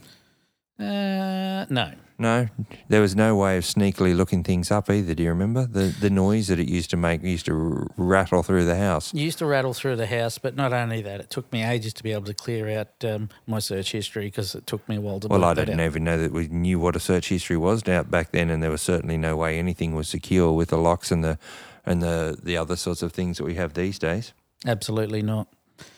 Uh, 0.80 1.66
no. 1.70 1.92
No, 2.22 2.48
there 2.88 3.02
was 3.02 3.16
no 3.16 3.36
way 3.36 3.58
of 3.58 3.64
sneakily 3.64 4.16
looking 4.16 4.44
things 4.44 4.70
up 4.70 4.92
either. 4.92 5.16
Do 5.16 5.24
you 5.24 5.30
remember 5.30 5.66
the 5.66 5.86
the 6.00 6.12
noise 6.12 6.50
that 6.50 6.60
it 6.60 6.70
used 6.70 6.92
to 6.92 6.98
make? 6.98 7.24
It 7.24 7.30
used 7.30 7.48
to 7.48 7.88
rattle 7.98 8.44
through 8.44 8.66
the 8.66 8.78
house. 8.78 9.12
It 9.12 9.20
used 9.20 9.40
to 9.40 9.48
rattle 9.48 9.74
through 9.74 9.96
the 9.96 10.06
house, 10.06 10.38
but 10.38 10.56
not 10.56 10.72
only 10.72 11.02
that, 11.02 11.20
it 11.20 11.32
took 11.32 11.52
me 11.52 11.64
ages 11.64 11.94
to 11.94 12.04
be 12.04 12.12
able 12.12 12.26
to 12.26 12.36
clear 12.36 12.80
out 12.80 13.04
um, 13.04 13.30
my 13.48 13.58
search 13.58 13.92
history 13.92 14.26
because 14.26 14.54
it 14.54 14.68
took 14.68 14.88
me 14.88 14.98
a 14.98 15.02
while 15.02 15.20
to. 15.20 15.30
Well, 15.30 15.44
I 15.44 15.56
didn't 15.56 15.80
even 15.80 16.04
know 16.04 16.20
that 16.20 16.32
we 16.32 16.48
knew 16.48 16.80
what 16.80 16.96
a 16.96 17.00
search 17.00 17.30
history 17.30 17.58
was 17.58 17.88
out 17.88 18.12
back 18.12 18.32
then, 18.32 18.52
and 18.52 18.62
there 18.62 18.70
was 18.70 18.84
certainly 18.84 19.18
no 19.18 19.36
way 19.36 19.58
anything 19.58 19.96
was 19.96 20.08
secure 20.08 20.52
with 20.54 20.70
the 20.70 20.78
locks 20.78 21.12
and 21.12 21.24
the 21.24 21.40
and 21.88 22.04
the 22.04 22.38
the 22.42 22.56
other 22.56 22.76
sorts 22.76 23.02
of 23.02 23.14
things 23.14 23.40
that 23.40 23.46
we 23.46 23.56
have 23.56 23.74
these 23.74 23.98
days. 23.98 24.34
Absolutely 24.68 25.24
not. 25.24 25.48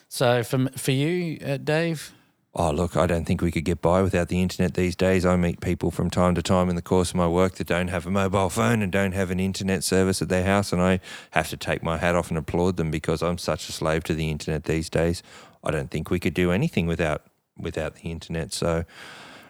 So 0.07 0.41
for 0.43 0.69
for 0.77 0.91
you, 0.91 1.37
uh, 1.45 1.57
Dave, 1.57 2.13
Oh, 2.55 2.69
look, 2.69 2.95
I 2.95 3.07
don't 3.07 3.25
think 3.25 3.41
we 3.41 3.51
could 3.51 3.65
get 3.65 3.81
by 3.81 4.03
without 4.03 4.27
the 4.27 4.39
internet 4.39 4.75
these 4.75 4.95
days. 4.95 5.25
I 5.25 5.35
meet 5.37 5.59
people 5.59 5.89
from 5.89 6.11
time 6.11 6.35
to 6.35 6.43
time 6.43 6.69
in 6.69 6.75
the 6.75 6.83
course 6.83 7.09
of 7.09 7.15
my 7.15 7.27
work 7.27 7.55
that 7.55 7.65
don't 7.65 7.87
have 7.87 8.05
a 8.05 8.11
mobile 8.11 8.51
phone 8.51 8.83
and 8.83 8.91
don't 8.91 9.13
have 9.13 9.31
an 9.31 9.39
internet 9.39 9.83
service 9.83 10.21
at 10.21 10.29
their 10.29 10.43
house, 10.43 10.71
and 10.71 10.79
I 10.79 10.99
have 11.31 11.49
to 11.49 11.57
take 11.57 11.81
my 11.81 11.97
hat 11.97 12.15
off 12.15 12.29
and 12.29 12.37
applaud 12.37 12.77
them 12.77 12.91
because 12.91 13.23
I'm 13.23 13.39
such 13.39 13.69
a 13.69 13.71
slave 13.71 14.03
to 14.03 14.13
the 14.13 14.29
internet 14.29 14.65
these 14.65 14.87
days. 14.87 15.23
I 15.63 15.71
don't 15.71 15.89
think 15.89 16.11
we 16.11 16.19
could 16.19 16.35
do 16.35 16.51
anything 16.51 16.85
without 16.85 17.23
without 17.57 17.95
the 17.95 18.11
internet. 18.11 18.53
So, 18.53 18.85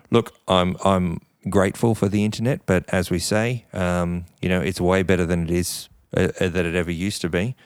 look, 0.09 0.33
I'm 0.47 0.77
I'm 0.85 1.19
grateful 1.49 1.95
for 1.95 2.07
the 2.07 2.23
internet, 2.23 2.65
but 2.65 2.85
as 2.87 3.09
we 3.09 3.19
say, 3.19 3.65
um, 3.73 4.23
you 4.41 4.47
know, 4.47 4.61
it's 4.61 4.79
way 4.79 5.03
better 5.03 5.25
than 5.25 5.43
it 5.43 5.51
is 5.51 5.89
uh, 6.15 6.29
uh 6.39 6.47
that 6.47 6.65
it 6.65 6.75
ever 6.75 6.91
used 6.91 7.19
to 7.21 7.29
be. 7.29 7.57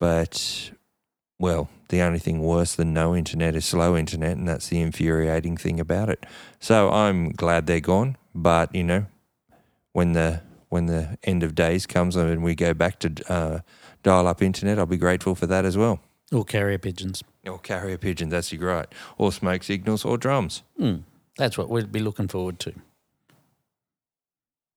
But 0.00 0.72
well, 1.38 1.68
the 1.88 2.00
only 2.00 2.18
thing 2.18 2.40
worse 2.40 2.74
than 2.74 2.92
no 2.92 3.14
internet 3.14 3.54
is 3.54 3.64
slow 3.64 3.96
internet, 3.96 4.36
and 4.36 4.48
that's 4.48 4.68
the 4.68 4.80
infuriating 4.80 5.56
thing 5.56 5.80
about 5.80 6.08
it. 6.08 6.24
So 6.60 6.90
I'm 6.90 7.30
glad 7.30 7.66
they're 7.66 7.80
gone, 7.80 8.16
but 8.34 8.74
you 8.74 8.84
know, 8.84 9.06
when 9.92 10.12
the 10.12 10.40
when 10.68 10.86
the 10.86 11.18
end 11.22 11.42
of 11.42 11.54
days 11.54 11.86
comes 11.86 12.16
and 12.16 12.42
we 12.42 12.54
go 12.54 12.74
back 12.74 12.98
to 12.98 13.12
uh, 13.28 13.60
dial-up 14.02 14.42
internet, 14.42 14.78
I'll 14.78 14.86
be 14.86 14.96
grateful 14.96 15.34
for 15.34 15.46
that 15.46 15.64
as 15.64 15.76
well. 15.76 16.00
Or 16.32 16.44
carrier 16.44 16.78
pigeons. 16.78 17.22
Or 17.46 17.58
carrier 17.58 17.96
pigeons, 17.96 18.32
that's 18.32 18.52
right. 18.54 18.86
Or 19.16 19.30
smoke 19.30 19.62
signals 19.62 20.04
or 20.04 20.18
drums. 20.18 20.62
Mm, 20.80 21.02
that's 21.36 21.56
what 21.56 21.68
we'd 21.68 21.92
be 21.92 22.00
looking 22.00 22.26
forward 22.26 22.58
to. 22.60 22.72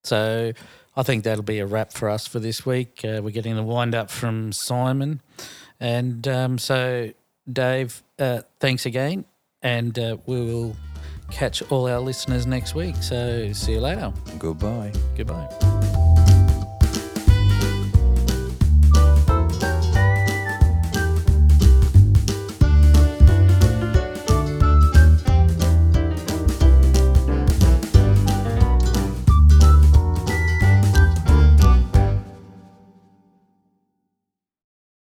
So 0.04 0.54
I 0.98 1.04
think 1.04 1.24
that'll 1.24 1.44
be 1.44 1.60
a 1.60 1.66
wrap 1.68 1.94
for 1.94 2.10
us 2.10 2.26
for 2.26 2.40
this 2.40 2.66
week. 2.66 3.02
Uh, 3.04 3.22
we're 3.24 3.30
getting 3.30 3.56
the 3.56 3.62
wind 3.62 3.94
up 3.94 4.10
from 4.10 4.52
Simon. 4.52 5.22
And 5.80 6.28
um, 6.28 6.58
so, 6.58 7.12
Dave, 7.52 8.02
uh, 8.18 8.42
thanks 8.60 8.88
again. 8.88 9.24
And 9.62 9.98
uh, 10.00 10.18
we 10.26 10.42
will 10.42 10.76
catch 11.30 11.62
all 11.72 11.88
our 11.88 12.00
listeners 12.00 12.48
next 12.48 12.74
week. 12.74 12.96
So, 12.96 13.54
see 13.54 13.74
you 13.74 13.80
later. 13.80 14.12
Goodbye. 14.40 14.92
Goodbye. 15.16 15.77